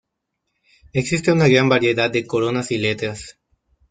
Existe 0.93 1.31
una 1.31 1.47
gran 1.47 1.69
variedad 1.69 2.09
de 2.09 2.25
coronas 2.25 2.71
y 2.71 2.79
letras. 2.79 3.37